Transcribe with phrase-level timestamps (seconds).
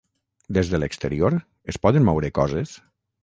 [0.57, 1.37] Des de l’exterior,
[1.73, 2.73] es poden moure coses?